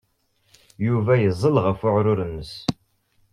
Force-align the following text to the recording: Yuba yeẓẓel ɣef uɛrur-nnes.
Yuba 0.85 1.13
yeẓẓel 1.21 1.55
ɣef 1.65 1.79
uɛrur-nnes. 1.87 2.51